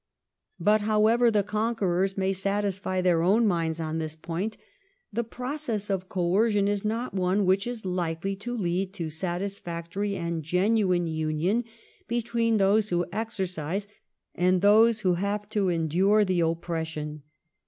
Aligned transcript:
But 0.59 0.81
however 0.81 1.29
the 1.29 1.43
conquerors 1.43 2.17
may 2.17 2.33
satisfy 2.33 3.01
their 3.01 3.21
own 3.21 3.45
minds 3.45 3.79
on 3.79 3.99
this 3.99 4.15
point, 4.15 4.57
the 5.13 5.23
process 5.23 5.91
of 5.91 6.09
coercion 6.09 6.67
is 6.67 6.83
not 6.83 7.13
one 7.13 7.45
which 7.45 7.67
is 7.67 7.85
likely 7.85 8.35
to 8.37 8.57
lead 8.57 8.93
to 8.95 9.11
satisfactory 9.11 10.15
and 10.15 10.41
genuine 10.41 11.05
union 11.05 11.65
between 12.07 12.57
those 12.57 12.89
who 12.89 13.05
exercise 13.11 13.87
and 14.33 14.63
those 14.63 15.01
who 15.01 15.13
have 15.21 15.47
to 15.49 15.69
endure 15.69 16.25
the 16.25 16.39
oppression. 16.39 17.21